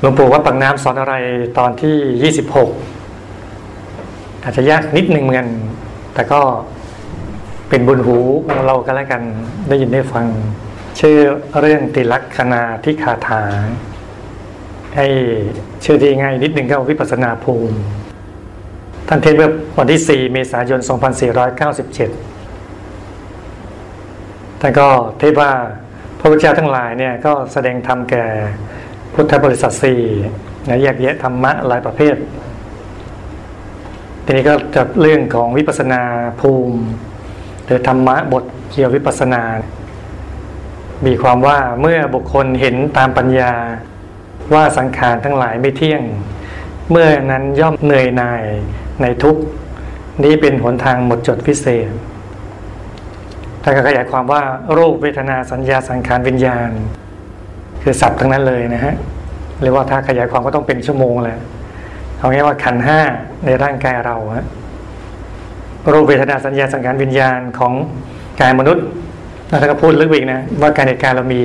[0.00, 1.14] หลวงปู่ว่าปังน้ำสอนอะไร
[1.58, 5.48] ตอนที่ 26 อาจจะยากนิดหนึ่งเหมือนกัน
[6.14, 6.40] แต่ก็
[7.68, 8.18] เป็นบุญหู
[8.50, 9.22] ของเรากันแล้วกัน
[9.68, 10.26] ได้ยินได้ฟัง
[11.00, 11.16] ชื่อ
[11.60, 13.42] เรื่องติลักษณาที่คาถา
[14.96, 15.06] ให้
[15.84, 17.76] ชื่อที่ง่ายนิดหนึ่งก็วิปัสสนาภูมิ
[19.08, 20.88] ท่านเทศเมื่อวันที่ 4 เมษายน 2497
[24.60, 24.88] ท่านก็
[25.18, 25.50] เทศว่า
[26.18, 28.24] พระพุทธเจ้าทั้งหลายเนี่ยก็แสดงธรรมแก่
[29.14, 30.00] พุทธบริษัทสี่
[30.68, 32.16] นะแยกแยะธรรมะหลายประเภท
[34.24, 36.02] ทีนี้ก็จะเรื่องของวิปัสสนา
[36.40, 36.78] ภูมิ
[37.64, 39.42] หรือธรรมะบทเกี่ยววิปัสสนา
[41.06, 43.52] มีความว่าเมื่อบุคคลเห็นตามปัญญา
[44.54, 46.02] ว่าสังขารทั้งหลายไม่เที่ยง
[46.90, 48.44] เมื่อนั้นย่อมเหนื่อยหน่าย
[49.02, 49.36] ในทุก
[50.24, 51.90] นี้เป็นหนทางหมดจดพิเศษ
[53.62, 54.42] ถ้าขยายความว่า
[54.76, 56.70] รูปเวทนาสัญญาสังขารวิญญาณ
[57.82, 58.94] คือศัพท์ทั้งนั้นเลยนะฮะ
[59.60, 61.36] หรือว่าถ้าขยายความก็ต้องเป็นชั่วโมงเลย
[62.18, 63.00] เอาง่ายว่าขันห้า
[63.44, 64.46] ในร่างกายเราฮะ
[65.92, 67.72] รูปเวทนาสัญญาสังขารวิญญาณของ
[68.40, 68.84] กายมนุษย์
[69.48, 71.42] แล้วท่าก็พูดลึกอีกนะว่ากายในกายเรามี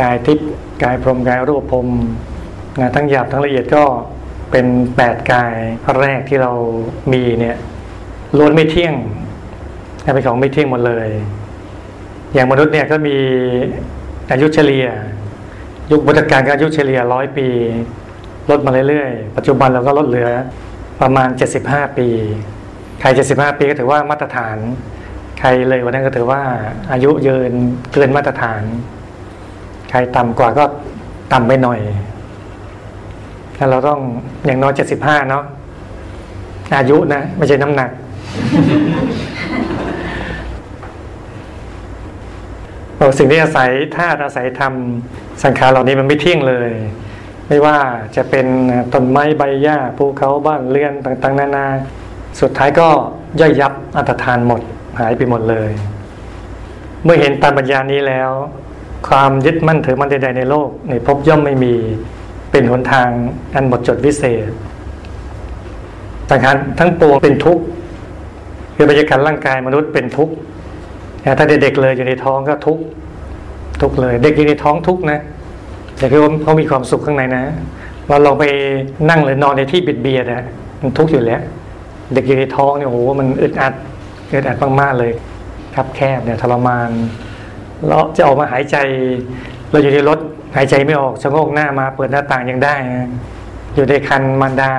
[0.00, 0.48] กายทิพย์
[0.82, 1.88] กายพรหมกายรูปพรหม
[2.80, 3.84] นะทั้งหยาบทั้งละเอียดก็
[4.50, 5.54] เป็นแปดกาย
[6.00, 6.52] แรกที่เรา
[7.12, 7.56] มีเนี่ย
[8.38, 8.94] ล้วนไม่เที่ยง
[10.14, 11.08] เป็นของไม่เที่ยงหมดเลย
[12.34, 13.16] อย่างมนุษย์เนี่ยก็มี
[14.30, 14.86] อายุเฉลี่ย
[15.90, 17.46] ยุคบุตรการก็อายุเฉลี่ยร้อยปี
[18.50, 20.28] ลดมาเรื่อยๆ ปัจจุบันเราก็ลดเหลือ
[21.00, 21.28] ประมาณ
[21.62, 22.08] 75 ปี
[23.00, 24.56] ใคร 75 ปีก็ถือว่ามาตรฐาน
[25.38, 26.42] ใครเลยวันนั้นก็ถือว่า
[26.92, 27.52] อายุยืน
[27.92, 28.62] เกินมาตรฐาน
[29.90, 30.64] ใครต่ำกว่าก็
[31.32, 31.80] ต่ำไปหน่อย
[33.56, 34.00] แล้วเราต้อง
[34.46, 35.44] อย่างน้อย 75 เนาะ
[36.78, 37.90] อายุนะ ไม่ใช่น้ำหนัก
[43.18, 44.72] สิ่งที่อาศัยธาตุอาศัยธรรม
[45.42, 46.70] สังขารเหล่านี้มันไม่เที่ยงเลย
[47.48, 47.78] ไม่ว่า
[48.16, 48.46] จะเป็น
[48.92, 51.66] ต้นไม้ใบหญ้าภูเขาบ้านเรือนต่างๆ นานา
[52.40, 52.88] สุดท้ายก็
[53.40, 54.60] ย่อยยับอัตทานหมด
[55.00, 55.70] หายไปหมดเลย
[57.04, 58.30] เมื่อเห็นตามปัญญานี้แล้ว
[59.08, 61.74] ความยึดมั่นถือมั่นใดๆในโลกในพบย่อมไม่มี
[62.50, 63.08] เป็นหนทาง
[63.54, 64.50] อันหมดจดวิเศษ
[66.30, 67.64] สังขารทั้งปวงเป็นทุกข์
[68.76, 70.34] คือบรรยากาศร่างกายมนุษย์เป็นทุกข์
[71.38, 72.78] ถ้าเด็กๆเลยอยู่ในท้องก็ทุก
[73.82, 75.20] ทุกเลย เด็กอยู่ในท้องทุกนะ
[75.98, 77.44] แต่คือเขามีความสุขข้างในนะ
[78.08, 78.44] เราลองไป
[79.10, 80.44] นั่งหรือนอนในที่บิดเบียดอะ
[80.80, 81.40] มันทุกข์อยู่แล้ว
[82.14, 83.74] เด็กอยู่ในท้องเนี่ยโอ้โหมันอึดอัด
[84.32, 85.12] อึดอัดมากๆเลย
[85.74, 86.90] ครับแคบเนี่ยทรมาน
[87.88, 88.76] แล้วจะออกมาหายใจ
[89.70, 90.18] เราอยู่ในรถ
[90.56, 92.74] หายใจไม่ออกชะโงกหน้ามาเปิดหน้าต่างยังได้
[93.74, 94.72] อยู่ในคันมารดา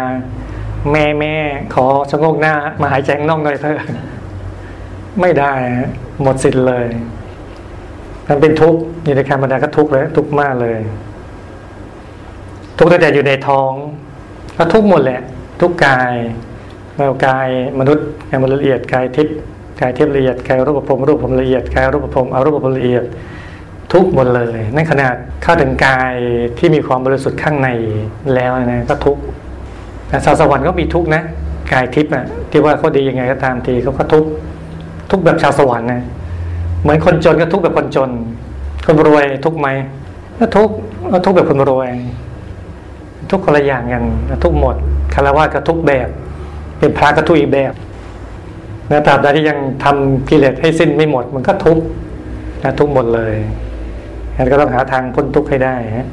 [0.92, 1.36] แม่แม่
[1.74, 3.78] ขอชะโงกหน้ามาหายใจข้างนอกหน่อยเถอะ
[5.22, 5.52] ไม่ได้
[6.24, 6.86] หมดสิทธิ์เลย
[8.28, 10.80] มันเป็นทุกข์อยู่ในคันมารดาก็ทุกข์เลยทุกข์มากเลย
[12.78, 13.72] ทุกข์ตั้งแต่อยู่ในท้อง
[14.58, 15.22] ก็ทุกข์หมดแหละ
[15.62, 16.14] ทุกกาย
[16.96, 17.48] เรากาย
[17.80, 19.38] มนุษย์กายมนุษย์ละเอียดกายทิพย์
[19.82, 23.04] กายเทพย์ละเอียดกายรูปภพรูปภพละเอียดกายรูปภพอารูปภพละเอียด
[23.94, 26.14] ทุกหมดเลยนั่นขนาดเข้าถึงกาย
[26.58, 27.70] ที่มีความบริสุทธิ์ข้างใน
[28.36, 29.18] แล้วนะก็ทุก
[30.26, 31.22] สาวสวรรค์ก็มีทุกนะ
[31.74, 34.26] กายทิพย์นะที่ว่าเขาดียังไงก็ตามทีเขาก็ทุก
[35.12, 36.04] ทุกแบบชาวสวรรค์นะ
[36.82, 38.10] เหมือนคนจนก็ทุกแบบคนจน
[38.86, 39.68] คนรวยทุกไหม
[40.40, 40.70] ก็ทุก
[41.12, 41.90] ก็ทุกแบบคนรวย
[43.32, 44.04] ทุกคนละอย่างกัน
[44.44, 44.76] ทุกหมด
[45.14, 46.08] คารวะก็ทุกแบบ
[46.80, 47.74] เป็นพระก็ทุกอีกแบบ
[48.92, 51.80] นะตราบใดที่ยังทำกิเลสให้สิ้นไม่หมด มันก็ทุก
[52.64, 53.34] นะทุกหมดเลย
[54.38, 56.08] งั้นก็ต้องหาทางพ้นทุกข์ให้ได้ฮะ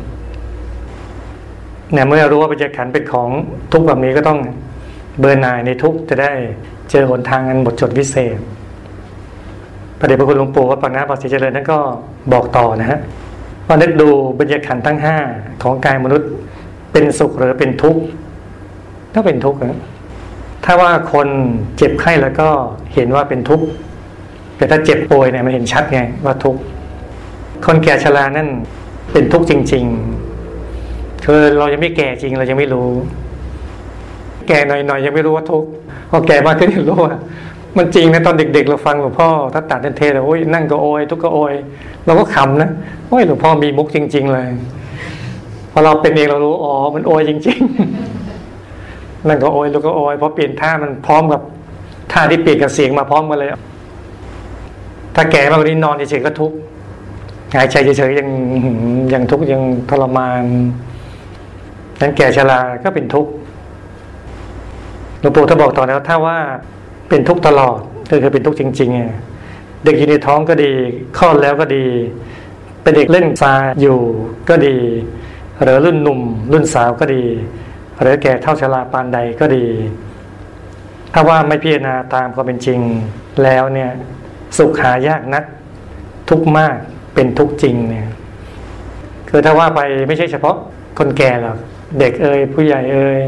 [1.93, 3.29] เนี่ยเมื่อรู้ว่าปัจจัยขันเป็นของ
[3.73, 4.39] ทุกแบบนี้ก็ต้อง
[5.21, 6.33] เบอร์นายในทุกจะได้
[6.91, 8.39] เจอหนทางอันหมดจดวิเศษ
[9.99, 11.79] พระเดชพระคุณหลวงปู่วัดปากน้ำปากศรีเจริญท่านก็
[12.33, 12.99] บอกต่อนะฮะ
[13.67, 14.09] ว่านึกดู
[14.41, 15.17] บรรยากาศทั้งห้า
[15.63, 16.29] ของกายมนุษย์
[16.93, 18.03] เป็นสุขหรือเป็นทุกข์
[19.15, 19.81] ก็เป็นทุกข์นะ
[20.65, 21.29] ถ้าว่าคน
[21.77, 22.49] เจ็บไข้แล้วก็
[22.95, 23.67] เห็นว่าเป็นทุกข์
[24.57, 26.61] แต่ถ้าเจ็บป่วยเนี่ยมันเห็นชัดไงว่าทุกข์
[27.67, 28.49] คนแก่ชรานั่น
[29.13, 29.85] เป็นทุกข์จริง
[30.55, 32.89] ๆ คือเรายังไม่แก่จริงเรายังไม่รู้
[34.49, 35.69] แก่หน่อยๆยังไม่รู้ว่าทุกข์
[36.11, 37.15] พอแก่มากขึ้นรู้ว่า
[37.77, 41.55] มันจริงนะตอนเด็ก ๆ เราฟังหลวงพ่อถ้าตัดเทศโอ้ยนั่งก็โอยทุกก็โอย
[42.07, 42.71] เราก็ขำนะ
[43.09, 44.49] โอ้ยหลวงพ่อมีมุกจริง ๆ เลย
[45.73, 47.59] พอเราเป็นเองเรารู้อ๋อมันโอยจริง
[48.43, 51.41] ๆ นั่งก็โอยลูกก็โอยพอเปลี่ยนท่ามันพร้อมกับ
[52.13, 53.51] ท่าที่เปลี่ยนกับเสียงมาพร้อมกันเลย
[55.15, 56.57] ถ้าแก่มากกว่านี้นอนเฉยๆก็ทุกข์
[57.55, 58.29] หายใจเฉยๆยัง
[59.13, 60.43] ยังทุกข์ยังทรมาน
[62.01, 63.31] นั้นแก่ชราก็เป็นทุกข์
[65.21, 66.39] หลวงปู่ถ้าบอกต่อแล้วถ้าว่า
[67.09, 67.79] เป็นทุกข์ตลอด
[68.11, 70.73] ก็คือเป็นทุกข์จริงๆ เด็กอยู่ในท้องก็ดี
[71.19, 71.85] คลอดแล้วก็ดี
[72.83, 73.99] เป็นเด็กเล่นซาอยู่
[74.49, 74.77] ก็ดี
[75.63, 76.21] หรือรุ่นหนุ่ม
[76.53, 77.25] รุ่นสาวก็ดี
[78.01, 79.67] หรือแก่เท่าชราปานใดก็ดี
[81.13, 82.81] ถ้าว่าไม่พิจารณาตามความเป็นจริง
[83.43, 83.91] แล้วเนี่ย
[84.59, 85.45] สุขหายากนัก
[86.31, 86.77] ทุกมาก
[87.15, 88.09] เป็นทุกจริงเนี่ย
[89.31, 90.57] คือถ้าว่าไปไม่ใช่เฉพาะ
[90.99, 91.57] คนแก่หรอก
[91.99, 93.19] เด็กเอ่ยผู้ใหญ่เอ่ย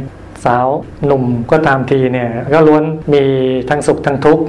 [0.44, 0.66] สาว
[1.06, 2.84] หนุ่มก็ตามทีเนี่ย ก็ล้วน
[3.14, 3.22] มี
[3.70, 4.44] ทั้งสุขทั้งทุกข์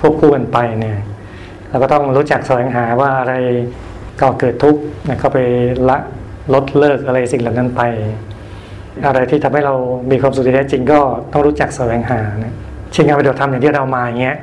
[0.00, 0.98] ควบคู่กันไปเนี่ย
[1.68, 3.34] เราก็ต้องรู้จักแสวงหาว่าอะไร
[4.20, 4.80] ก็เกิดทุกข์
[5.22, 5.38] ก็ไป
[5.88, 5.98] ละ
[6.54, 7.82] ลดเลิกอะไรสิ่งเหล่านั้นไป
[9.06, 9.74] อะไรที่ทำให้เรา
[10.10, 11.00] มีความสุขที่แท้จริงก็
[11.32, 12.54] ต้องรู้จักแสวงหานะ
[12.92, 14.36] เช่นงานปฏิบัติธรรมอย่างที่เรามาอย่างเงี้ย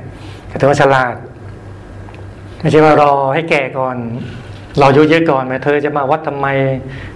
[0.61, 1.13] ถือว่าฉลาด
[2.59, 3.95] ไม่ใช่ว่ารอให้แก่ก่อน
[4.77, 6.47] เราอายุเยอะก่อนไหมเธอจะมาวัดทำไม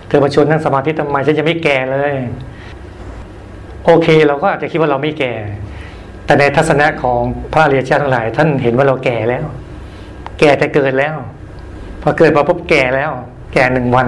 [0.08, 2.14] เธอมาชวนนั่งสมาธิทำไมฉันจะไม่แก่เลย
[3.86, 5.34] โอเค เราก็อาจจะคิดว่าเราไม่แก่
[6.26, 7.20] แต่ในทัศนะของ
[7.54, 9.46] พระเรียเจ้าทั้งหลาย ท่านเห็นว่าเราแก่แล้ว
[10.40, 11.16] แก่แต่เกิดแล้ว
[12.02, 13.12] พอเกิดมาพบแก่แล้ว
[13.54, 14.08] แก่หนึ่งวัน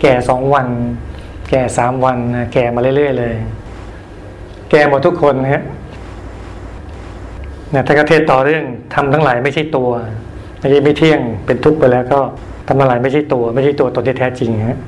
[0.00, 0.68] แก่สองวัน
[1.50, 2.18] แก่สามวัน
[2.52, 3.34] แก่มาเรื่อยๆเลย
[4.70, 5.62] แก่หมดทุกคนฮะ
[7.74, 8.64] นะท่านก็เทศต่อเรื่อง
[8.94, 9.90] ทำทั้งหลายไม่ใช่ตัว
[10.60, 12.20] ไม่ใช่ไม่เที่ยงเป็นทุกข์ไปแล้วก็
[12.66, 14.78] ทำทั้งหลายไม่ใช่ตัว ไม่ใช่ตัวตนที่แท้จริงฮะ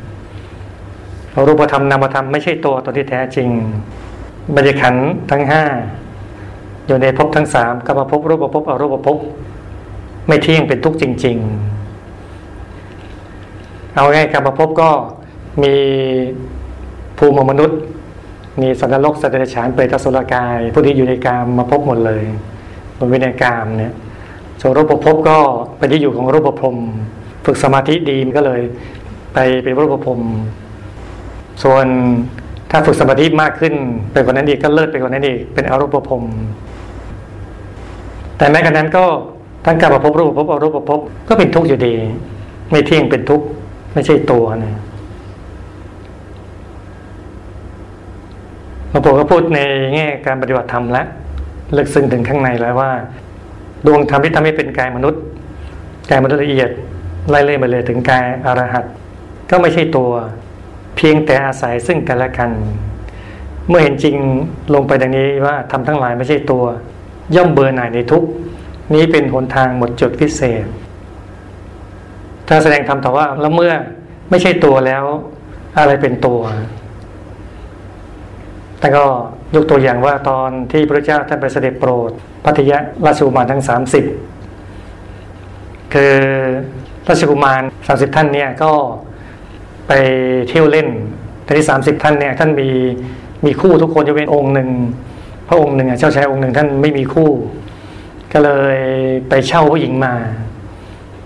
[1.48, 3.48] รูปธรรมนามธรรมไม่ใช่ตัวตนที่แท้จริง
[4.54, 4.94] บรรยขัน
[5.30, 5.64] ทั้งห้า
[6.86, 9.18] อยู่ในภพทั้งสามกรรมภพรูปภพอรูปภพ
[10.26, 11.36] ไม่เที่ยงเป็นทุกข์จริง
[13.02, 14.90] ๆ เอาง่ายกรรมภพก็
[15.62, 15.74] มี
[17.18, 17.80] ภูมิมนุษย์
[18.60, 22.24] มีสันนรกสัตว์เดรัจฉานเปรตสุรกายผู้ที่อยู่ในกามมาพบหมดเลย
[22.98, 23.92] บนวินัยกามเนี่ย
[24.60, 25.38] ส่วนรูปภพก็
[25.78, 26.74] เป็นที่อยู่ของรูปภพ
[27.44, 28.60] ฝึกสมาธิดีก็เลย
[29.34, 30.18] ไปเป็นรูปภพ
[31.62, 31.86] ส่วน
[32.76, 33.74] ถ้าฝึกสมาธิมากขึ้น
[34.12, 36.22] ไปกว่านั้นอีกก็เลิศไปกว่านั้นอีกเป็นอรูปภพ
[38.38, 39.04] แต่แม้กระนั้นก็
[39.66, 41.94] ทั้งการประพบรูปภพอรูปภพก็เป็นทุกข์อยู่ดี
[42.70, 43.46] ไม่เที่ยงเป็นทุกข์
[43.94, 44.80] ไม่ใช่ตัวนะ
[48.90, 49.58] หลวงปู่ก็พูดใน
[49.94, 51.06] แง่การปฏิบัติธรรมแล้ว
[51.76, 52.90] ลึกซึ้งถึงข้างในแล้วว่า
[53.86, 55.22] ดวงธรรมที่ทำให้เป็นกายมนุษย์
[56.10, 56.70] กายมนุษย์ละเอียด
[57.30, 58.84] ไล่เล่ยไปเลยถึงกายอรหัต
[59.50, 60.10] ก็ไม่ใช่ตัว
[60.96, 62.50] เพียงแต่อาศัยซึ่งกันและกัน
[63.68, 64.16] เมื่อเห็นจริง
[64.74, 66.64] ลงไปดังนี้ว่าทำทั้งหลายไม่ใช่ตัว
[67.36, 68.24] ย่อมเบื่อหน่ายในทุก
[68.94, 70.64] นี้เป็นหนทางหมดจดพิเศษ
[72.48, 73.72] ถ้าแสดงธรรมต่อว่าแล้วเมื่อ
[74.30, 75.04] ไม่ใช่ตัวแล้ว
[75.78, 76.40] อะไรเป็นตัว
[78.80, 79.04] แต่ก็
[79.54, 82.10] ยกตัวอย่างว่าตอนที่พระเจ้าท่านไปเสด็จโปรด
[82.44, 84.04] พัทยาราชกุมารทั้งสามสิบ
[85.94, 86.14] คือ
[87.08, 88.72] ราชกุมารสามสิบท่านเนี่ยก็
[89.88, 89.92] ไป
[90.48, 90.88] เที่ยวเล่น
[91.44, 92.68] แต่ที่สามสิบท่านเนี่ยท่านมี
[93.44, 94.70] มีคู่ทุกคนจะเป็นองค์หนึ่ง
[95.48, 97.30] พระองค์หนึ่งเจ้าชายองค์หนึ่งท่านไม่มีคู่
[98.32, 98.78] ก็เลย
[99.28, 100.14] ไปเช่าผู้หญิงมา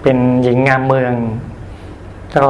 [0.02, 1.14] เป็นหญิงงามเมือง
[2.36, 2.46] ก็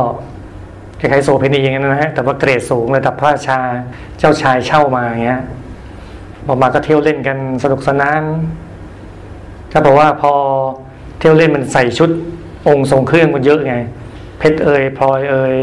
[1.00, 3.60] คล้ายๆโซเพนีอย่างนั้นนะฮะแต่ว่าเกรดสูงระดับพระชา
[4.18, 5.40] เจ้าชายเช่ามาอย่างเงี้ย
[6.46, 8.22] พอมาก็เที่ยวเล่นกันสนุกสนาน
[9.72, 10.32] ก็บอกว่าพอ
[11.18, 12.10] เที่ยวเล่นมันใส่ชุด
[12.68, 13.74] องค์ทรงเครื่องมันเยอะไง
[14.38, 15.54] เพชรเอยพลอยเอย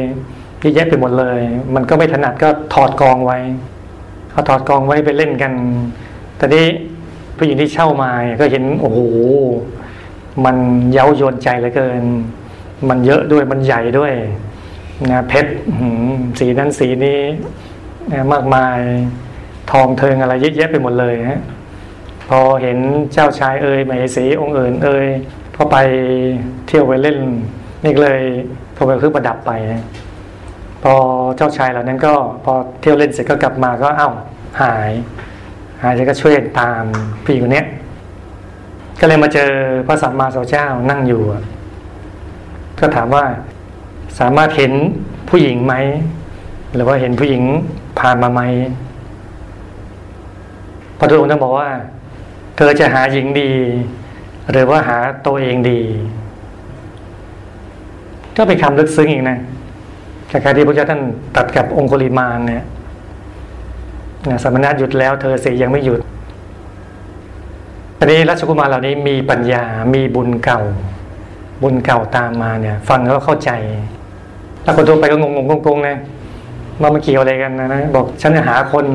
[0.59, 1.39] เยอะแยะไปหมดเลย
[1.75, 3.37] มันก็ไม่ถนัดก็ถอดกองไว้
[4.31, 5.53] เขาถอดกองไว้ไปเล่นกัน
[6.37, 6.65] แต่นี้
[7.37, 8.99] ผู้หญิงที่เช่ามาก็เห็นโอ้โห
[10.45, 10.57] มัน
[10.91, 12.03] เย้ายวนใจเหลือเกิน
[12.89, 14.13] มันเยอะด้วยมันใหญ่ด้วย
[15.11, 15.51] นะเพชร
[16.39, 17.21] สีนั้นสีนี้
[18.11, 18.79] นะมากมาย
[19.71, 21.41] ทองเทิงอะไรเยอะแยะไปหมดเลยฮะ
[22.29, 22.77] พอเห็น
[23.13, 25.07] เจ้าชายเอ่ยมเหสีองค์อื่นเอ่ย
[25.55, 25.77] พอไป
[26.67, 27.17] เที่ยวไปเล่น
[27.83, 28.21] นี่เลย
[28.75, 29.51] พอไปเครื่อประดับไป
[30.06, 30.06] พ
[30.93, 30.97] อ
[31.37, 32.13] เจ้าชายเหล่านั้นก็
[32.45, 34.09] พอเที่ยวเล่นเสร็จก็กลับมาก็เอ้า
[34.61, 34.91] หาย
[35.83, 36.83] หายแล้วก็ช่วยตาม
[37.23, 37.63] ผู้หญิงคนนี้
[38.99, 39.49] ก็เลยมาเจอ
[39.87, 41.21] พระสัมมาสัมพุทธเจ้านั่งอยู่
[42.79, 43.25] ก็ถามว่า
[44.19, 44.73] สามารถเห็น
[45.29, 45.73] ผู้หญิงไหม
[46.73, 47.43] หรือว่าเห็นผู้หญิง
[47.99, 48.41] ผ่านมาไหม
[50.99, 51.69] พระพุทุองค์ท่านบอกว่า
[52.57, 53.51] เธอจะหาหญิงดี
[54.51, 55.81] หรือว่าหาตัวเองดี
[58.37, 59.39] ก็เป็นคำลึกซึ้งอีกนะ
[60.31, 61.01] คล้ายๆที่พระเจ้าท่าน
[61.35, 62.63] ตัดกับองคุลิมานเนี่ย
[64.43, 65.99] สมณะหยุดแล้วเธอเสียยังไม่หยุด
[67.99, 70.61] อันนี้รัชกุมารเหล่านี้มีปัญญา มีบุญเก่า
[71.63, 73.51] บุญเก่าตามมาเนี่ย ฟังแล้วเข้าใจ
[74.63, 75.33] แล้วคนทั่วไปก็งง
[75.67, 75.97] งงๆนะ
[76.81, 78.85] ว่ามันเกี่ยวอะไรกันนะนะ บอกฉันจะหาคน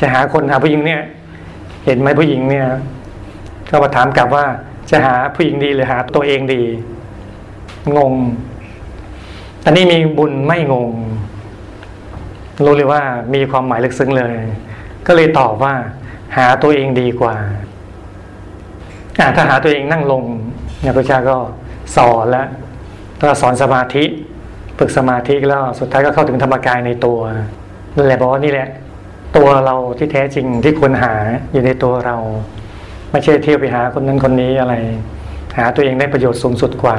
[0.00, 1.02] จะหาคนหาผู้หญิงเนี่ย
[1.84, 2.66] เห็นไหมผู้หญิงเนี่ย
[3.70, 4.44] ก็มาถามกลับว่า
[4.90, 6.62] จะหาผู้หญิงดีหรือหาตัวเองดี
[7.96, 8.12] งง
[9.64, 10.90] อันนี้มีบุญไม่งง
[12.64, 13.02] รู้เลยว่า
[13.34, 14.34] มีความหมายลึกซึ้งเลย
[15.06, 15.74] ก็เลยตอบว่า
[16.36, 17.34] หาตัวเองดีกว่า
[19.36, 20.22] ถ้าหาตัวเองนั่งลง
[20.80, 21.36] เนี่ยพระเจ้าก็
[21.96, 22.48] สอนแล้ว
[23.20, 24.04] ถ้าสอนสมาธิ
[24.78, 27.18] ฝึกสมาธิแล้วสุดท้ายก็เข้าถึงธรรมกายในตัว
[27.96, 28.68] นั่นแหละบอกว่านี่แหละ
[29.36, 31.14] ตัวเราที่แท้จริงที่ควรหา
[31.52, 32.16] อยู่ในตัวเรา
[33.10, 34.74] ไม่ใช่เที่ยวไปหาคนนั้นคนนี้อะไร
[35.58, 36.96] หาตัวเองได้ประโยชน์สูงสุดกว่า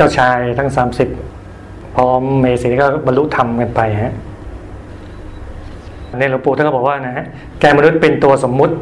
[0.00, 1.08] จ้าชายทั้งสามสิบ
[1.94, 4.14] พร้อมเมสีก็บรรลุธรรมกันไปฮะ
[6.18, 7.24] ในหลวงปู่ท่านก็บอกว่านะฮะ
[7.62, 8.74] กายมนุษย์เป็นตัวสมมุติ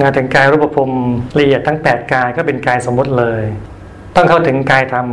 [0.00, 0.90] งานถึงกายรูปภพ
[1.38, 3.44] ละเอียดทั้งแปดกายก็เป็นกายสมมุติเลย
[4.16, 5.06] ต้องเข้าถึงกายธรรม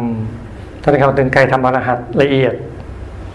[0.82, 2.54] ต้องเข้าถึงกายธรรมอรหัตละเอียด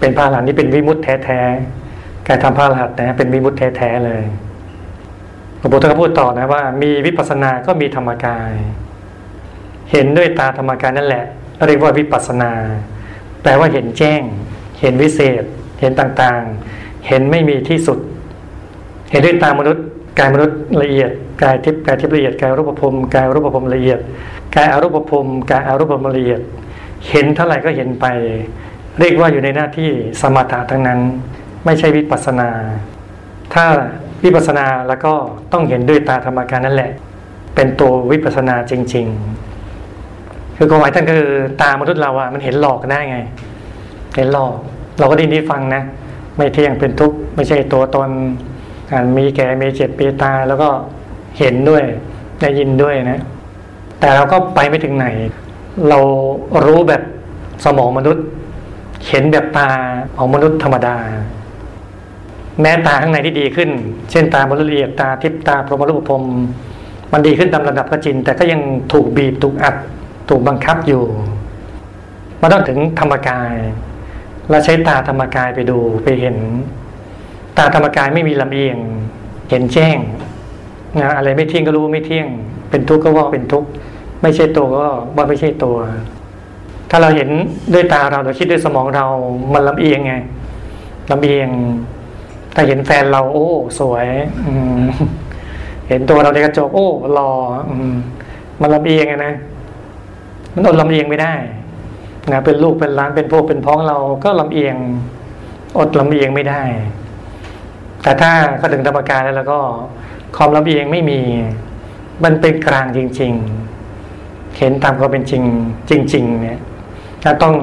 [0.01, 4.23] เป็นพระอรหันต์นี่เป็นวิมุตติแท้ๆกายธรรมพระอรหัตนะเป็นวิมุตติแท้ๆเลย
[5.59, 8.53] หลวงปู่ท่านก็พูดต่อนะว่า มีวิปัสสนาก็มีธรรมกาย
[9.91, 11.25] เห็นด้วยตาธรรมกายนั่นแหละ
[11.67, 12.53] เรียกว่าวิปัสนา
[13.43, 14.23] แปลว่าเห็นแจ้ง
[14.81, 15.45] เห็นวิเศษ
[15.81, 17.99] เห็นต่างๆ เห็นไม่มีที่สุด
[19.11, 19.85] เห็นด้วยตามนุษย์
[20.19, 21.11] กายมนุษย์ละเอียด
[21.43, 24.01] กายทิพย์กายทิพย์ละเอียดกายรูปภพกายรูปภพละเอียด
[24.55, 26.41] กายอารูปภพกายอารูปภพละเอียด
[27.09, 28.07] เห็นเท่าไหร่ก็เห็นไป
[28.99, 31.01] เรียกว่าอยู่ในหน้าที่สมถะทั้งนั้น
[31.65, 32.51] ไม่ใช่วิปัสนา
[33.55, 33.65] ถ้า
[34.25, 35.13] วิปัสนาแล้วก็
[35.53, 36.93] ต้องเห็นด้วยตาธรรมการนั่นแหละ
[37.55, 39.48] เป็นตัววิปัสสนาจริง ๆ
[40.59, 41.25] คือความหมายท่านคือ
[41.63, 43.19] ตามนุษย์เราอะมันเห็นหลอกได้ไง
[44.17, 44.55] เห็นหลอก
[44.99, 45.83] เราก็ได้นี้ฟังนะ
[46.37, 48.09] ไม่เที่ยงเป็นทุกข์ไม่ใช่ตัวตน
[49.17, 50.69] มีแก่มีเจ็บปีตาแล้วก็
[51.39, 51.83] เห็นด้วย
[52.41, 53.21] ได้ยินด้วยนะ
[54.01, 55.07] แต่เราก็ไปไม่ถึงไหน
[55.89, 55.99] เรา
[56.67, 57.03] รู้แบบ
[57.65, 58.25] สมองมนุษย์
[59.09, 59.71] เห็นแบบตา
[60.17, 60.97] ของมนุษย์ธรรมดา
[62.61, 63.71] แม้ตาข้างในที่ดีขึ้น
[64.11, 66.23] เช่นตามนุละเอียดตาทิพตาพรหมรูปพรม
[67.13, 68.61] มันดีขึ้นตามระดับก็จริงแต่ก็ยัง
[68.93, 69.75] ถูกบีบถูกอัด
[70.29, 71.03] ถูกบังคับอยู่
[72.41, 73.53] มันต้องถึงธรรมกาย
[74.51, 76.37] เราใช้ตาธรรมกายไปดูไปเห็น
[77.57, 78.77] ตาธรรมกายไม่มีลำเอียง
[79.51, 79.99] เห็นแจ้ง
[81.01, 82.27] นะอะไรไม่เที่ยงก็รู้ว่าไม่เที่ยง
[82.71, 83.69] เป็นทุกข์ก็ว่าเป็นทุกข์
[84.23, 85.77] ไม่ใช่ตัวก็ว่าไม่ใช่ตัว
[86.91, 87.29] ถ้าเราเห็น
[87.75, 89.07] ด้วยตาเราเราคิดด้วยสมองเรา
[89.53, 90.15] มันลำเอียงไง
[91.11, 91.49] ลำเอียง
[92.55, 94.07] ถ้าเห็นแฟนเรา โอ้ สวย
[94.47, 94.53] อื
[95.89, 97.31] เห็นตัวเราในกระจกโอ้รอ
[97.71, 97.95] อืม
[98.61, 99.35] มันลำเอียงไงนะ
[100.55, 101.35] มันอดลำเอียงไม่ได้
[102.33, 104.77] นะเป็นลูกเป็นล้านเป็นพวกเป็นพ้องเราก็ลำเอียง
[105.79, 106.63] อดลำเอียงไม่ได้
[108.03, 109.59] แต่ถ้าเขาถึงธรรมการแล้วแล้วก็
[110.37, 111.21] ความลำเอียงไม่มี
[112.25, 113.33] มันเป็นกลางจริง
[113.95, 115.43] ๆ เห็นตามความเป็นจริง
[115.91, 116.61] จริง ๆ เนี่ย
[117.23, 117.55] ถ้าต้อง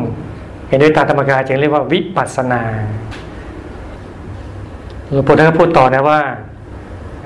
[0.69, 2.63] เห็นด้วยตาธรรมกายจึงเรียกว่าวิปัสสนา
[5.11, 6.19] หลวงปู่ท่านก็พูดต่อนะว่า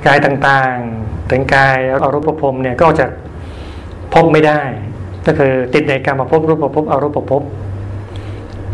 [0.07, 3.05] กายต่างๆถึงกายอรูปภพเนี่ยก็จะ
[4.13, 4.61] พบไม่ได้
[5.25, 7.43] ก็คือติดในการมาพบรูปภพอารูปภพ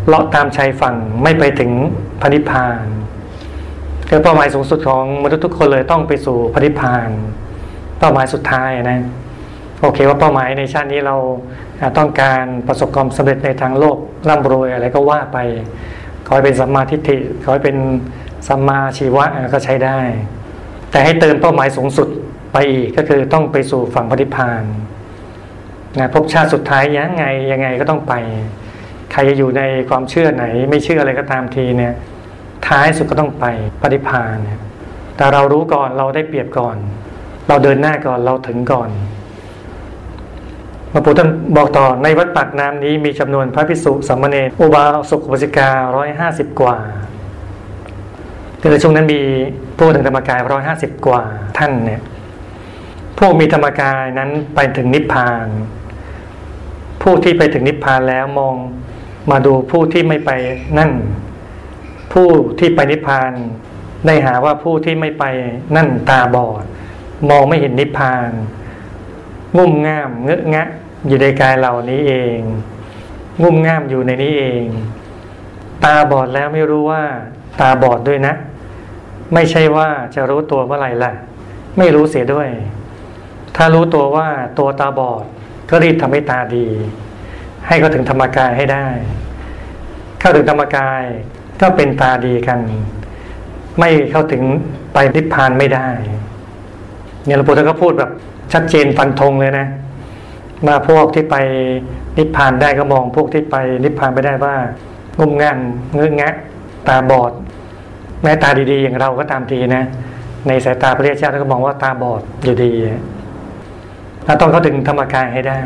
[0.06, 1.70] เลาะตามชายฝั่งไม่ไปถึง
[2.20, 2.84] พระนิพพาน
[4.08, 7.08] คือเป้าหมายสูงสุดของมนุษย์ทุกคนเลยต้องไปสู่พระนิพพาน
[7.98, 9.00] เป้าหมายสุดท้ายนะ
[9.80, 11.16] โอเคว่าเป้าหมายในชาตินี้เรา
[11.98, 13.96] ต้องการประสบความสำเร็จในทางโลก
[14.28, 15.38] ร่ำรวยอะไรก็ว่าไป
[16.26, 17.76] ขอให้เป็นสัมมาทิฏฐิขอให้เป็น
[18.48, 19.24] สัมมาชีวะ
[19.54, 19.98] ก็ใช้ได้
[20.90, 22.08] แต่ให้เติมเป้าหมายสูงสุด
[22.52, 24.62] ไปอีกก็คือต้องไปสู่ฝั่งพระนิพพาน
[25.98, 28.14] นะพบชาติสุดท้ายยังไงยังไงก็ต้องไป
[29.12, 31.94] ใครจะอยู่ในความเชื่อไหน ไม่เชื่ออะไรก็ตามทีเนี่ย
[32.66, 33.44] ท้ายสุดก็ต้องไป
[33.82, 34.36] ปฏิพาน
[35.16, 36.76] แต่เรารู้ก่อนเราได้เปรียบก่อน
[37.48, 38.90] เราเดินหน้าก่อนเราถึงก่อน
[40.92, 41.20] พระพุทธ
[41.56, 46.76] บอกต่อในวัดปากน้ำนี้มีจำนวนพระภิกษุสามเณรอุบาสกอุบาสิการ้อยห้าสิบกว่า
[48.70, 49.20] ในช่วงนั้นมี
[49.76, 51.22] ผู้ถึงธรรมกายร้อยห้าสิบกว่า
[51.58, 52.00] ท่านเนี่ย
[53.18, 55.46] พวกมีธรรมกายนั้นไปถึงนิพพาน
[57.08, 58.54] ผู้ที่ไปถึงนิพพานแล้วมอง
[59.30, 60.30] มาดูผู้ที่ไม่ไป
[60.78, 60.90] นั่น
[62.12, 63.32] ผู้ที่ไปนิพพาน
[64.06, 65.24] ได้หาว่าผู้ที่ไม่ไป
[65.76, 66.64] นั่นตาบอด
[67.28, 68.30] มองไม่เห็นนิพพาน
[69.56, 70.68] งุ่มง่ามเงอะงะ
[71.08, 72.38] อยู่ในกายเหล่านี้เอง
[73.42, 74.64] งุ่มง่ามอยู่ในนี้เอง
[75.84, 77.02] ตาบอดแล้วไม่รู้ว่า
[77.60, 78.34] ตาบอดด้วยนะ
[79.34, 81.12] ไม่ใช่ว่าจะรู้ตัวเมื่อไหร่ล่ะ
[81.78, 82.48] ไม่รู้เสียด้วย
[83.56, 85.24] ถ้ารู้ตัวว่าตัวตาบอด
[85.70, 86.66] ก็รีบทำให้ตาดี
[87.66, 88.86] ให้เขาถึงธรรมกายให้ได้
[90.20, 91.02] เข้าถึงธรรมกาย
[91.60, 92.60] ก็เป็นตาดีกัน
[93.78, 94.42] ไม่เข้าถึง
[94.94, 95.88] ไปนิพพานไม่ได้
[97.24, 98.10] เนี่ยหลวงปู่ท่านก็พูดแบบ
[98.52, 99.66] ชัดเจนฟันธงเลยนะ
[100.66, 101.36] มาพวกที่ไป
[102.18, 104.54] นิพพานได้ก็มองพวกที่ไปนิพพานไม่ได้ว่า
[105.18, 105.58] งุ่มง่าน
[105.94, 106.34] เงื้อแงะ
[106.88, 107.32] ตาบอด
[108.22, 109.84] แม้ตาดีๆ อย่างเราก็ตามทีนะ
[110.46, 112.72] ในสายตาพระเจ้าก็มองว่าตาบอดอยู่ดี
[114.26, 115.60] เราต้องเข้าถึงธรรมกายให้ได้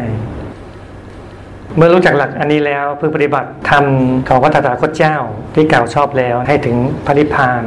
[1.76, 3.84] เมื่อรู้จักหลักอันนี้แล้วเพื่อปฏิบัติธรรม
[4.28, 5.16] ของพระตถาคตเจ้า
[5.54, 6.76] ที่กล่าวชอบแล้วให้ถึง
[7.06, 7.62] พระนิพพาน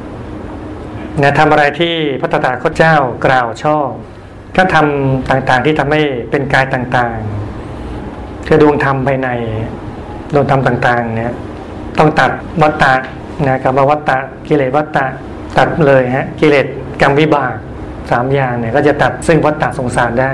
[1.22, 2.96] นะทำอะไรที่พระตถาคตเจ้า
[3.26, 3.90] กล่าวชอบ
[4.58, 9.30] ก็ทำต่างๆที่ทำให้เป็นกายต่างๆคือดวงธรรมภายใน
[10.32, 11.34] โดนทำต่างๆเนี่ย
[11.98, 12.32] ต้องตัด
[12.62, 12.94] วัตตะ
[13.48, 15.06] นะกับวัตตะกิเลสวัตตะ
[15.58, 16.66] ตัดเลยฮะกิเลส
[17.02, 17.56] กรรมวิบาก
[18.12, 20.34] สามอย่างเนี่ยก็จะตัดซึ่งวัตตะสงสารได้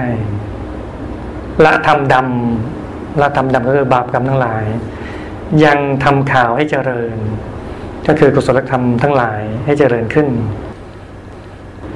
[1.66, 4.64] ละทำดำละทำดำก็คือบาปกรรมทั้งหลาย
[5.66, 7.18] ยังทำข่าวให้เจริญ
[8.08, 10.28] ก็คือกุศลธรรมทั้งหลายให้เจริญขึ้น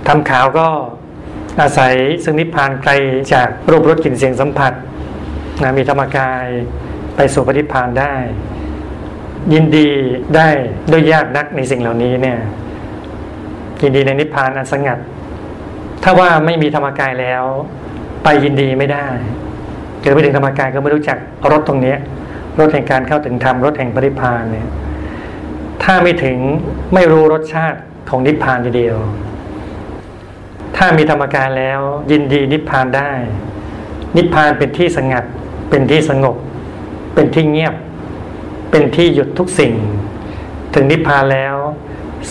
[0.08, 0.67] ทำข่าวก็
[1.62, 1.93] อาศัย
[2.24, 2.91] ซึ่งนิพพานไกล
[3.34, 4.74] จากรูปรสกลิ่นเสียงสัมผัส
[5.62, 6.46] นะมีธรรมกาย
[7.15, 8.13] ไปสู่ปฏิพานได้
[9.53, 9.89] ยินดี
[10.36, 10.50] ได้
[10.91, 12.39] ด้วยยากนักในสิ่งเหล่านี้เนี่ย
[13.82, 15.00] ยินดีในนิพพานอันสงัด
[16.03, 17.43] ถ้าว่าไม่มีธรรมกายแล้ว
[18.24, 19.08] ไปยินดีไม่ได้
[20.04, 21.18] เกิดไปถึงธรรมกายก็ไม่รู้จัก
[21.52, 21.96] รถตรงนี้
[22.60, 24.68] รถแห่งการเข้าถึงธรรมรถแห่งปฏิพานเนี่ย
[25.84, 26.38] ถ้าไม่ถึง
[26.94, 27.80] ไม่รู้รสชาติ
[28.10, 28.98] ของนิพพานทีเดียว
[30.78, 31.80] ถ้ามีธรรมกายแล้ว
[32.12, 33.12] ยินดีนิพพานได้
[34.18, 35.24] นิพพานเป็นที่สงัด
[35.70, 36.36] เป็นที่สงบ
[37.14, 37.76] เป็นที่เงียบ
[38.72, 39.74] เป็นที่หยุดทุกสิ่ง
[40.74, 41.56] ถึงนิพพานแล้ว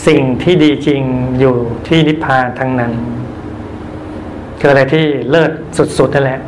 [0.06, 1.02] สิ่งที่ดีจริง
[1.38, 1.56] อยู่
[1.88, 2.92] ที่นิพพานทั้งนั้น
[4.60, 5.50] คืออะไรที่เลิศ
[5.98, 6.40] สุดๆนั่นแหละ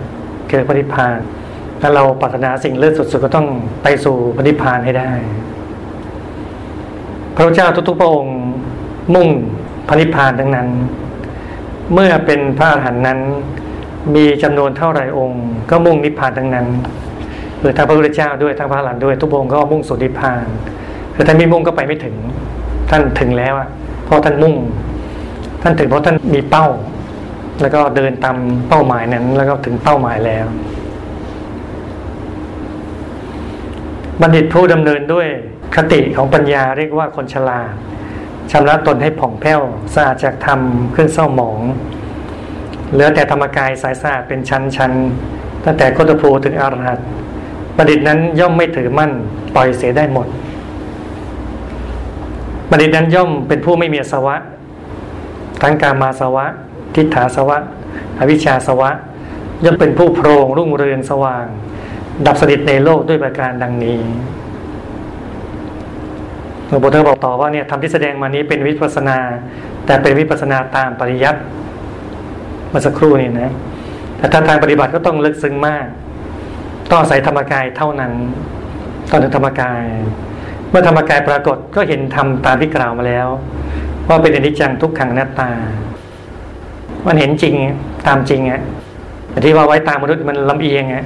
[0.50, 1.16] คือปฏิพาน
[1.80, 3.46] ถ้าเราปรารถนาสิ่งเลิศสุด ๆ ก็ต้อง
[3.82, 5.10] ไปสู่ปฏิพานให้ได้
[7.34, 8.38] พระเจ้าทุกๆพระองค์
[9.14, 9.28] มุ่ง
[9.88, 10.68] พระนิพพานทั้งนั้น
[11.92, 13.18] เมื่อเป็นพระอรหันต์นั้น
[14.14, 16.66] มีจำนวนเท่าไรองค์ ก็มุ่งนิพพานทั้งนั้น
[17.60, 20.44] คือทั้งพระพุทธเจ้าด้วยทั้งพระอรหันต์ด้วยทุกองค์ก็มุ่งสู่นิพพาน
[21.14, 22.16] คือท่านไม่มุ่งก็ไปไม่ถึง
[22.90, 23.68] ท่านถึงแล้วอะ
[24.04, 24.54] เพราะท่านมุ่ง
[25.62, 26.66] ท่านถึงเพราะท่านมีเป้า
[27.61, 28.37] แล้วก็เดินตาม
[28.68, 30.46] เป้าหมายนั้น แล้วก็ถึงเป้าหมายแล้ว
[34.20, 35.28] บัณฑิตผู้ดำเนินด้วย
[35.76, 37.68] คติของปัญญาเรียกว่าคนฉลาด
[38.52, 39.61] ชำระตนให้ผ่องแผ้ว
[39.94, 40.61] สะอาดจากธรรม
[40.92, 41.61] เครื่องเศร้าหมอง
[42.92, 44.92] เหลือแต่ธรรมกายสายสะอาดเป็นชั้นชั้น
[45.64, 46.99] ตั้งแต่โคตภูถึงอรหัต
[47.76, 49.11] บัณฑิตนั้นย่อมไม่ถือมั่น
[49.54, 50.26] ปล่อยเสียได้หมด
[52.70, 54.37] บัณฑิตนั้นย่อมเป็นผู้ไม่มีสวะ
[55.62, 56.47] ทั้งการมาสวะ
[56.97, 57.59] ทิฏฐาสวะ
[58.19, 58.91] อวิชชาสวะ
[59.65, 61.47] ย่อมเป็นผู้โพรงรุ่งเรืองสว่าง
[62.26, 64.00] ดับสนิทในโลกด้วยประการดังนี้
[66.69, 69.19] หลวงปู่เธอบอกต่อว่าเนี่ยทำที่แสดงมานี้เป็นวิปัสนา
[69.87, 71.41] แต่เป็นวิปัสนาตามปริยัติ
[72.69, 73.52] เมื่อสักครู่นี้นะ
[74.19, 75.87] แต่ถ้าทางปฏิบัติก็ต้องลึกซึ้งมาก
[76.91, 78.13] ต้องอาศัยธรรมกายเท่านั้น
[79.11, 79.83] ต้องถึงธรรมกาย
[80.71, 83.28] เมื่อธรรมกายปรากฏก็เห็นธรรมตามที่กล่าวมาแล้ว
[84.09, 85.50] ว่าเป็นอนิจจังทุกขังนัตตา
[87.06, 87.54] มันเห็นจริง
[88.06, 88.60] ตามจริงอะ
[89.45, 91.04] ที่ว่าไว้ตามมนุษย์มันลำเอียงอะ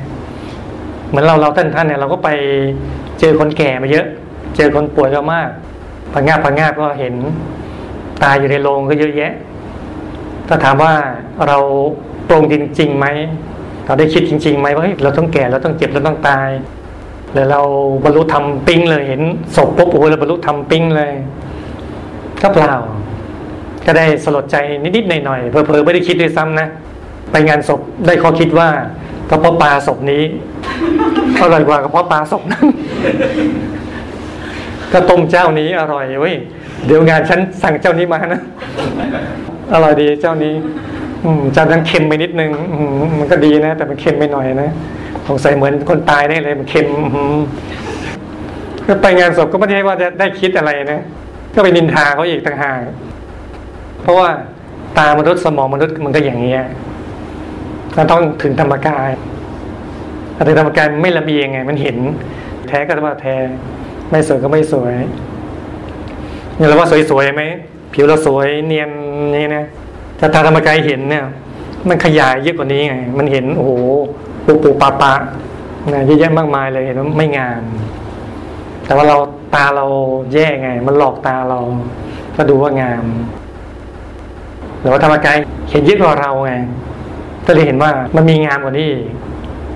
[1.08, 2.28] เหมือนเราเราท่านท่านเนี่ยเราก็ไป
[3.20, 4.06] เจอคนแก่มาเยอะ
[4.56, 5.48] เจอคนป่วยก็มาก
[6.12, 7.14] พังงาบพังงาบก็เห็น
[8.22, 9.32] ตายอยู่ในโรงก็เยอะแยะ
[10.48, 10.92] ถ้าถามว่า
[11.48, 11.58] เรา
[12.30, 13.06] ตรงจริงๆไหม
[13.86, 16.48] เราได้คิดจริงๆไหมว่าเฮ้ยเราต้องแก่เราต้องเจ็บเราต้องตาย
[17.32, 17.60] หรือเรา
[18.04, 19.22] บรรลุธรรมปิ้งเลยเห็น
[19.56, 21.12] ศพปุ๊บโอ้ยเราบรรลุธรรมปิ้งเลย
[22.42, 22.74] ก็เปล่า
[23.88, 26.68] ก็ได้สลดใจนิดๆหน่อยๆเพอๆไม่ได้คิดด้วยซ้ำนะ
[27.32, 28.68] ไปงานศพได้ข้อคิดว่า
[29.30, 30.22] กระเพาะปลาศพนี้
[31.42, 32.66] อร่อยกว่ากระเพาะปลาศพนั้น
[34.92, 36.34] ก็ต้มเจ้านี้อร่อยเว้ย
[36.86, 38.40] เดี๋ยวงานฉันสั่งเจ้านี้มานะ
[39.74, 40.54] อร่อยดีเจ้านี้
[41.24, 42.50] อืจานนั้นเค็มไปนิดนึง
[43.18, 44.70] มันก็ดีนะ แต่มันเค็มไปหน่อยนะ
[45.28, 47.38] สงสัยเหมือนคนตายได้เลย มันเค็มอืม
[48.86, 51.00] ก็ไปงานศพก็ไม่ได้ว่าจะได้คิดอะไรนะ
[51.54, 52.78] ก็ไปนินทาเขาอีกต่างหาก
[54.02, 54.28] เพราะว่า
[54.98, 56.62] ตามนุษย์สมองมนุษย์มันก็อย่างเงี้ย
[57.96, 59.08] มันต้องถึงธรรมกาย
[60.46, 61.96] ถึงธรรมกายไม่ลำเอียงไง มันเห็น
[62.68, 63.34] แท้ก็ว่าแท้
[64.10, 64.94] ไม่สวยก็ไม่สวย
[66.56, 67.42] เนี่ยเราว่าสวยๆไหม
[67.92, 68.90] ผิวเราสวยเนียน
[69.34, 69.64] นี่นะ
[70.16, 71.24] แต่ตาธรรมกายเห็นเนี่ย
[71.88, 73.72] มันขยายเยอะกว่านี้ไง มันเห็นโอ้โห
[74.44, 75.14] ปูปูปาปะ
[75.92, 77.62] นะเยอะแยะมากมายเลยเห็นว่าไม่งาม
[78.84, 79.16] แต่ว่าเรา
[79.54, 79.86] ตาเรา
[80.32, 81.58] แย่ไง มันหลอกตาเรา
[82.36, 83.04] ก็ดูว่างาม
[84.80, 85.36] หรือว่าธรรมกาย
[85.70, 86.52] เห็นเยอะกว่าเราไง
[87.46, 88.90] ก็เลยเห็นว่ามันมีงามกว่านี้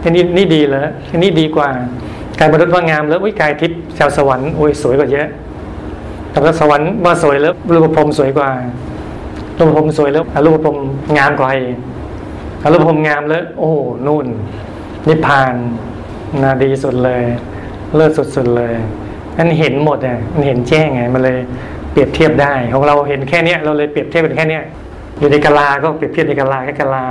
[0.02, 1.68] อันนี้นี่ดีเลยอันนี้ดีกว่า
[2.38, 5.28] กายมนุษย์ว่างามแล้ววิกายทิพย์ชาวสวรรค์โอ้ยสวยกว่าเยอะ
[6.30, 8.50] แต่ว่าสวรรค์ว่าสวยแล้วรูปพรมสวยกว่า
[9.58, 10.76] รูปพรมสวยแล้วรูปพรม
[11.16, 11.76] งามกว่าอีก
[12.72, 13.72] รูปพรมงามแล้ว โอ้
[14.06, 14.26] นู่น
[15.08, 15.54] นิพพาน
[16.42, 17.22] นาดีสุดเลย
[17.94, 18.72] เลิศสุดๆเลย
[19.38, 21.38] อันเห็นหมดอะมันเห็นแจ้งไงมันเลย
[21.92, 24.62] เปรียบเทียบได้ ของเราเห็นแค่เนี้ยเราเลยเปรียบเทียบเป็นแค่เนี้ย
[25.22, 27.04] อยู่ในกาลาก็เปรียบเทียบในกาลาแค่กาลา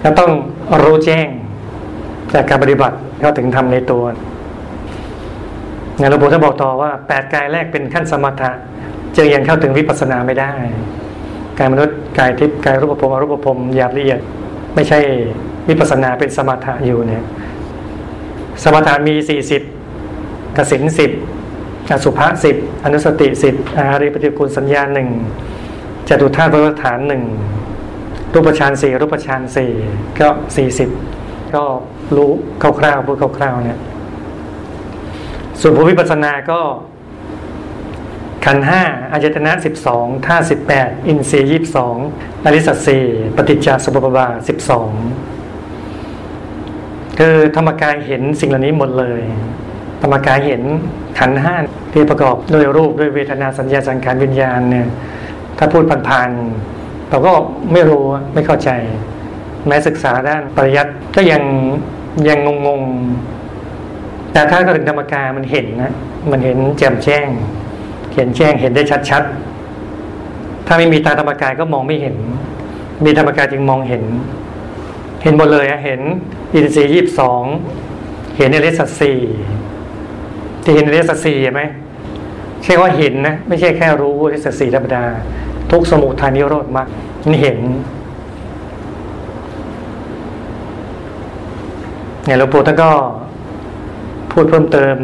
[0.00, 0.30] แล้วต้อง
[0.82, 1.28] รู้แจ้ง
[2.32, 4.04] จากการปฏิบัติเขาถึงทำในตัว
[5.98, 8.50] งานหลวงปู่ท่านบอกต่อว่าแปดกายแรกเป็นขั้นสมถะ
[9.16, 10.52] จึงยังเข้าถึงวิปัสสนาไม่ได้
[11.58, 14.20] กายมนุษย์กายทิพย์กายรูปภพอรูปภพหยาบละเอียด
[14.74, 14.98] ไม่ใช่
[15.68, 17.24] วิปัสสนาเป็นสมถะอยู่เนี่ย
[18.62, 19.62] สมถะมีสี่สิบ
[20.56, 21.10] กสินสิบ
[21.90, 25.08] อสุภะสิบอนุสติสิบอาริปฏิกุลสัญญาหนึ่ง
[26.08, 27.22] จตุธาตุบรฐานหนึ่ง
[28.34, 29.72] รูปฌานสี่รูปฌานสี่
[30.20, 30.90] ก็สี่สิบ
[31.54, 31.62] ก็
[32.16, 32.30] รู้
[32.62, 33.78] คร่าวๆพูดคร่าวๆเนี่ย
[35.60, 36.60] ส่วนผู้วิปัสสนาก็
[38.44, 41.96] ขันห้าอายตนะสิบสองท่าสิบแปดอินทรีย์ยี่สิบสอง
[42.44, 43.04] อริสัตสี่
[43.36, 44.90] ปฏิจจสมุปบาทสิบสอง
[47.18, 49.20] คือธรรมกายเห็นสิ่งเหล่านี้หมดเลย
[50.02, 50.62] ธรรมกายเห็น
[51.18, 51.54] ขันห้า
[51.92, 54.86] ที่ประกอบด้วยรูปด้วยเวทนาสัญญาสังขารวิญญาณเนี่ย
[55.58, 57.32] ถ้าพูดผ่านๆเราก็
[57.72, 58.70] ไม่รู้ไม่เข้าใจ
[59.66, 61.42] แม้ศึกษาด้านปริยัติก็ยัง
[62.28, 65.92] ยังงงๆ แต่ถ้าก็ถึงธรรมกายมันเห็นนะ
[66.30, 67.28] มันเห็นแจ่มแจ้ง
[68.14, 72.16] เห็นแจ้งเห็นได้ชัดๆ ถ้าไม่มีตาธรรมกายก็มองไม่เห็น
[73.04, 74.04] มีธรรมกายจึงมองเห็น
[75.22, 76.00] เห็นหมดเลยเห็น
[76.54, 77.42] อินทรีย์ยี่สิบสอง
[78.36, 79.20] เห็นอริสัตสี่
[80.62, 81.62] ที่เห็นอริสัตสี่ไหม
[82.62, 85.04] ใช่ว่าเห็นนะ ไม่ใช่แค่รู้อริสัตสี่ธรรมดา
[85.72, 86.88] ทุกสมุทัยนิโรธมรรค
[87.30, 87.58] นี่เห็น
[92.24, 92.90] เนี่ยหลวงปู่ท่านก็
[94.32, 94.96] พูดเพิ่มเติม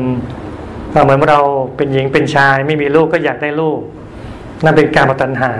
[1.05, 1.41] เหมือนเรา
[1.77, 3.81] เป็นหญิงเป็นชาย ไม่มีลูกก็อยากได้ลูก
[4.65, 5.53] นั่นเป็นการมาตัญหา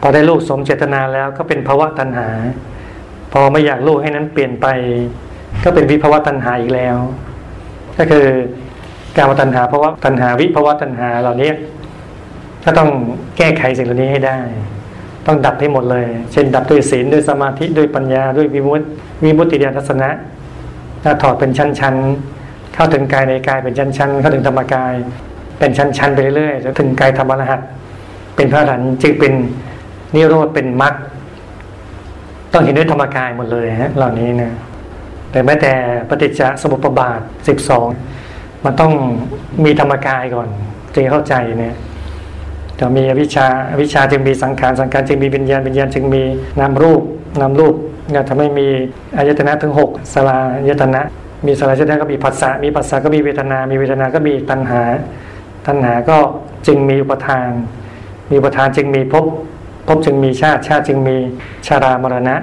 [0.00, 2.28] พอได้ลูกสมเจตนาแล้วก็เป็นภาวะตัญหา
[3.32, 4.66] พอไม่อยากลูกให้นั้นเปลี่ยนไป
[5.64, 6.96] ก็เป็นวิภาวะตัญหาอีกแล้ว
[7.98, 8.26] ก็คือ
[9.16, 11.50] การมาตัญหาภาวะตัญหาวิภาวะตัญหาเหล่านี้
[12.68, 12.90] ก็ต้อง
[13.38, 14.38] แก้ไขสิ่งเหล่านี้ให้ได้
[15.26, 18.84] ต้องดับให้หมดเลย เช่น ดับด้วยศีลด้วยสมาธิด้วยปัญญาด้วยวิมุตติ
[19.24, 20.08] วิมุตติญาณทัศนะ
[21.04, 24.92] ถ้าถอดเป็นชั้นๆ เข้าถึงกายในกายเป็นชั้นๆ เข้าถึงธรรมกาย
[25.58, 27.60] เป็นชั้นๆไปเรื่อยๆจนถึงกายธรรมรหัส
[28.36, 29.32] เป็นพระอรหันจึงเป็น
[30.14, 30.94] นิโรธเป็นมรรค
[32.52, 34.52] ต้องเห็นด้วยธรรมกายหมดเลยฮะเหล่านี้นะ
[35.30, 35.72] แต่แม้แต่
[36.08, 37.86] ปฏิจจสมุปบาทสิบสอง
[38.64, 38.92] มันต้อง
[39.64, 40.48] มีธรรมกายก่อน
[40.94, 41.76] จึงเข้าใจเนี่ย
[42.80, 46.22] จะมีอวิชชาอวิชชาจึงมีสังขารสังขารจึงมีวิญญาณวิญญาณจึงมี
[46.60, 47.02] นามรูป
[47.40, 47.74] นามรูป
[48.10, 48.66] เนี่ยทำให้มี
[49.16, 50.38] อายตนะถึงหกสลา
[50.68, 51.00] ยตนะ
[51.46, 54.82] มีสลายตนะก็มีผัสสะมีผัสสะก็มีเวทนา มีเวทนาก็มีตัณหา
[55.66, 56.18] ตัณหาก็
[56.66, 57.50] จึงมีอุปทาน
[58.30, 59.24] มีอุปทานจึงมีภพ
[59.88, 61.16] ภพจึงมีชาติชาติจึงมี
[61.66, 62.36] ชารามรณะ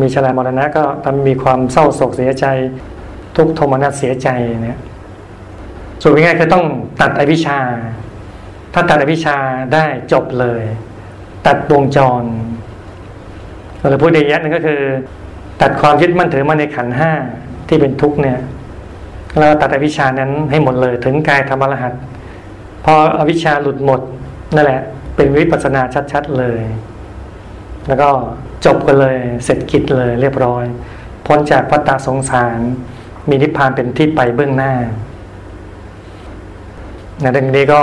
[0.00, 2.46] มีชารามรณะก็ทำมีความเศร้าโศกเสียใจ
[3.36, 4.28] ทุกโทมนัสเสียใจ
[4.62, 4.78] เนี่ย
[6.02, 6.64] ส่วนง่ายๆคือต้อง
[7.00, 7.58] ตัดอวิชชา
[8.72, 9.36] ถ้าตัดอวิชา
[9.74, 10.62] ได้จบเลย
[11.46, 12.24] ตัดวงจร
[13.90, 14.80] เราพูดในยัดนึงก็คือ
[15.62, 17.12] ตัดความยึดมั่นถือมั่นในขันห้า
[17.68, 18.38] ที่เป็นทุกข์เนี่ย
[19.38, 21.92] เราตัดอวิชานั้นให้หมดเลยถึงกายธรรมรหัส
[22.84, 24.00] พออวิชาหลุดหมด
[24.54, 24.82] นั่นแหละ
[25.16, 25.82] เป็นวิปัสสนา
[26.12, 26.60] ชัด ๆเลย
[27.88, 28.08] แล้วก็
[28.66, 30.64] จบกันเลยเสร็จกิจเลยเรียบร้อย
[31.26, 32.58] พ้นจากพัฏฏสงสาร
[33.28, 34.72] มีนิพพานเป็นที่ไปเบื้องหน้า
[37.20, 37.80] ในเรื่องนี้ก็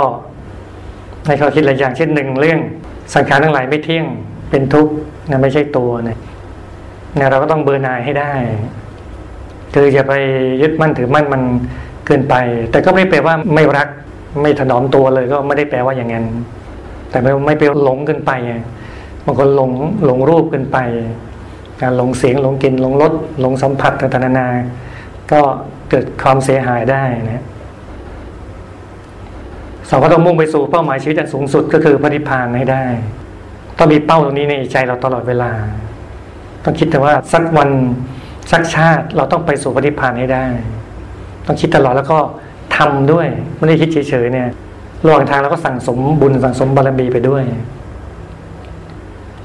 [1.26, 2.58] ในข้อคิดหลายอย่างเช่นหนึ่งเรื่อง
[3.14, 4.04] สังขารทั้งหลายไม่เที่ยง
[4.50, 4.92] เป็นทุกข์
[5.30, 6.18] นะไม่ใช่ตัวเนี่ย
[7.16, 8.32] เนี่ยเราก็ต้องเบอร์นายให้ได้
[9.74, 10.14] คืออย่าไป
[10.62, 11.42] ยึดมั่นถือมั่นมัน
[12.06, 12.34] เกินไป
[12.70, 13.88] แต่ก็ไม่แปลว่าไม่รัก
[14.42, 16.26] ไม่ถนอมตัวเลยก็ไม่ได้แปลว่าอย่างนั้น
[17.10, 18.32] แต่ไม่ไม่ไปหลงเกินไป
[19.24, 19.70] บางคนหลง
[20.04, 20.78] หลงรูปเกินไป
[21.80, 24.48] การหลงเสียงหลงกลิ่นหลงรสหลงสัมผัสต่างๆนานา
[25.32, 25.40] ก็
[25.90, 27.02] เกิดความเสียหายได้
[27.32, 27.44] นะ
[29.90, 32.84] สองก็ต้องมุ่งไปสู่เป้าหมายชีวิตอันสูงสุดก็คือพระนิพพานให้ได้
[33.78, 35.50] ต้องมีเป้าตรงนี้ในใจเราตลอดเวลา
[36.64, 37.70] ต้องคิดแต่ว่าสักวัน
[38.52, 40.44] สักชาติเราต้องไปสู่พระนิพพานให้ได้
[41.46, 42.18] ต้องคิดตลอดแล้วก็
[42.76, 43.26] ทำด้วย
[43.56, 44.48] ไม่ได้คิดเฉยๆเนี่ย
[45.04, 47.44] ระหว่างทางเราก็สั่งสมบุญสั่งสมบารมีไปด้วย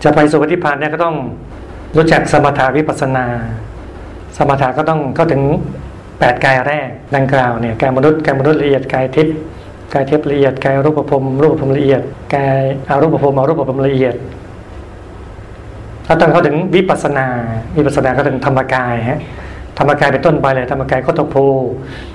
[0.04, 1.16] จะไปสู่พระนิพพานเนี่ยก็ต้อง
[1.98, 3.26] รู้จักสมถาวิปัสนา
[4.38, 5.42] สมถะก็ต้องเข้าถึง
[6.20, 9.36] แปดกายแรกดังกล่าวเนี่ยกายมนุษย์กายมนุษย์ละเอียดกายทิพย์
[9.94, 12.02] กายเทพละเอียดกายรูปภพรูปภพละเอียด
[12.36, 14.16] กายอารูปภพอารูปภพละเอียด
[16.06, 17.28] ถ้าต้องเขาถึงวิปัสนา
[17.78, 19.20] วิปัสนาเขาถึงธรรมกายฮะ
[19.80, 21.36] ธรรมกายเป็นต้นไปเลยธรรมกายก็ตโพ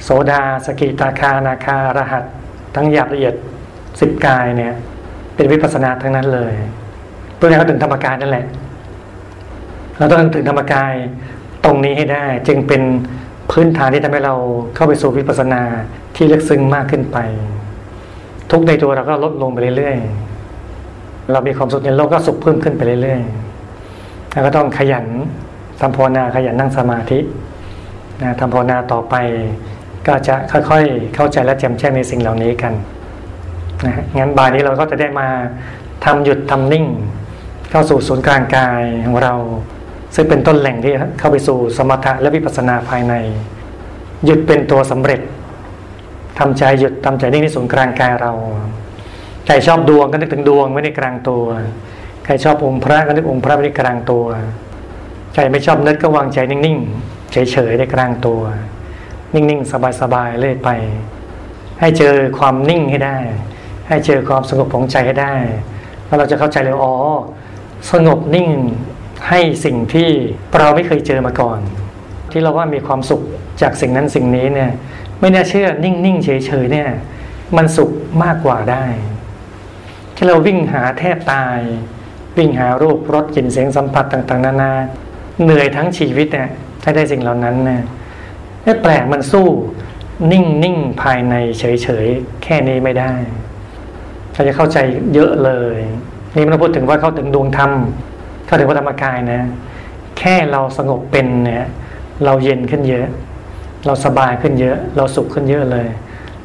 [0.02, 2.24] โสดา สกิตาคานาคารหัส
[2.74, 3.34] ทั้งหยาบละเอียด
[4.00, 4.74] สิบกายเนี่ย
[5.34, 6.54] เป็นวิปัสนาทั้งนั้นเลย
[7.36, 8.46] เพื่อให้เขาถึงธรรมกายนั่นแหละ
[9.98, 10.92] เราต้องถึงธรรมกาย
[11.64, 12.82] ตรงนี้ให้ได้ จึงเป็น
[13.50, 14.34] พื้นฐานที่ทำให้เรา
[14.74, 15.62] เข้าไปสู่วิปัสสนา
[16.16, 17.18] ที่ลึกซึ้งมากขึ้นไป
[18.50, 25.06] ทุกในตัวเราก็ลดลงไปเรื่อยๆ เรามีความสุขในโลกก็สุขเพิ่มขึ้นไปเรื่อยๆแล้วก็ต้องขยัน
[25.80, 27.18] ทำภาวนาขยันนั่งสมาธิ
[28.22, 29.14] นะทำภาวนาต่อไป
[30.06, 32.72] ก็จะค่อยๆ เข้าใจและแจ่มแจ้งในสิ่งเหล่านี้กัน
[33.86, 35.28] นะงั้นบ่ายนี้เราก็จะได้มา
[36.04, 36.86] ทำหยุดทำนิ่ง
[37.70, 39.34] เข้าสู่ศูนย์กลางกายของเรา
[40.14, 43.14] ซึ่งเป็นต้นแหล่งที่เข้าไปสู่สมถะและวิปัสสนาภายใน
[44.24, 45.20] หยุดเป็นตัวสำเร็จ
[46.40, 48.32] ทำใจหยุดทำใจนิ่งที่ศูนย์กลางกายเรา
[49.46, 51.44] ใครชอบดวงก็นึกถึงดวงไว้ในกลางตัว
[52.24, 54.24] ใครชอบองค์พระก็นึกองค์พระไว้ในกลางตัว
[55.32, 58.40] ใครไม่ชอบนึกก็วางใจนิ่งๆเฉยๆในกลางตัว
[59.34, 60.70] นิ่งๆสบายๆเลื่อยไป
[61.80, 63.18] ให้เจอความนิ่งให้ได้
[63.88, 65.34] ให้เจอความสงบของใจให้ได้
[66.06, 66.96] แล้วเราจะเข้าใจเลยอ๋อ
[67.92, 68.50] สงบนิ่ง
[69.28, 70.08] ให้สิ่งที่
[70.58, 71.60] เราไม่เคยเจอมาก่อน
[72.30, 73.22] ที่เราว่ามีความสุข
[73.62, 74.70] จากสิ่งนั้นสิ่งนี้เนี่ย
[75.20, 76.30] ไม่น่าเชื่อ นิ่งๆเฉ
[76.62, 76.88] ยๆเนี่ย
[77.56, 77.90] มันสุข
[78.22, 78.84] มากกว่าได้
[80.14, 81.58] ที่เราวิ่งหาแทบตาย
[82.38, 84.72] วิ่งหารูปรสกลิ่นเสียงสัมผัสต่างๆ นานา
[85.42, 86.48] เหนื่อยทั้งชีวิตเนี่ย
[86.82, 89.46] ถ้าได้สิ่งเหล่านั้นเนี่ยแปลกมันสู้
[90.32, 93.12] นิ่งนิ่งภายในเฉยๆแค่นี้ไม่ได้
[94.32, 94.78] เราจะเข้าใจ
[95.14, 95.78] เยอะเลย
[96.34, 97.70] นี่ม่ต้องพูดถึงว่าเข้าถึงดวงธรรม
[98.46, 99.42] เข้าถึงพระธรรมกายนะ
[100.18, 101.64] แค่เราสงบเป็นเนี่ย
[102.24, 103.06] เราเย็นขึ้นเยอะ
[103.86, 105.86] เราสบายขึ้นเยอะ เราสุขขึ้นเยอะเลย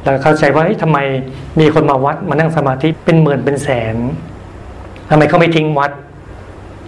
[0.04, 0.98] เราเข้าใจว่าทำไม
[1.60, 3.96] มีคนมาวัดมานั่งสมาธิเป็นหมื่นเป็นแสน
[5.10, 5.90] ทำไมเขาไม่ทิ้งวัด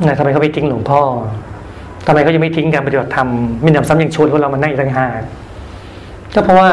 [0.06, 1.02] นะทำไมเขาไม่ทิ้งหลวงพ่อ
[2.06, 3.28] ทำไมเขายังไม่ทิ้งการปฏิบัติธรรม
[3.64, 5.20] มีหนำซ้ำยังชวนพวกเรามานั่งอีกต่างหาก
[6.34, 6.70] ก็เพราะว่า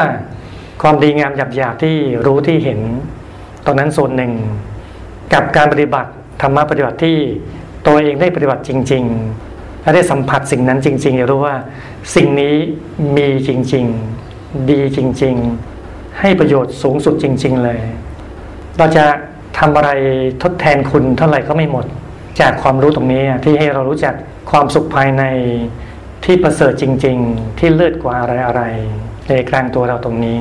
[0.82, 2.80] ความดีงามหยาบๆที่รู้ที่เห็น
[3.66, 4.32] ตอนนั้นส่วนหนึ่ง
[5.32, 6.10] กับการปฏิบัติ
[6.42, 7.16] ธรรมะปฏิบัติที่
[7.86, 9.55] ตัวเองได้ปฏิบัติจริง ๆ
[9.86, 11.56] และได้สัมผัสสิ่งนั้นจริง ๆ จะรู้ว่า
[12.14, 12.54] สิ่งนี้
[13.16, 13.84] มีจริง
[14.26, 15.34] ๆ ดีจริง
[15.76, 17.80] ๆ ให้ประโยชน์สูงสุดจริง ๆ เลย
[18.78, 19.04] เราจะ
[19.58, 19.90] ทำอะไร
[20.42, 21.86] ทดแทนคุณเท่าไหร่ก็ไม่หมด
[22.40, 24.14] จากความรู้ตรงนี้ที่ให้เรารู้จัก
[24.50, 25.24] ความสุขภายใน
[26.24, 30.38] ที่ประเสริฐจริง ๆ ที่เลิศกว่าอะไรๆในกลางตัวเราตรงนี้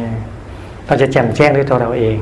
[0.88, 2.18] เราจะแจ่มแจ้งด้วยตัวเราเอง